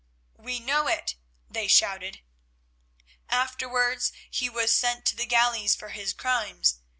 "We 0.35 0.59
know 0.59 0.87
it," 0.87 1.13
they 1.47 1.67
shouted. 1.67 2.21
"Afterwards 3.29 4.11
he 4.31 4.49
was 4.49 4.71
sent 4.71 5.05
to 5.05 5.15
the 5.15 5.27
galleys 5.27 5.75
for 5.75 5.89
his 5.89 6.11
crimes. 6.11 6.79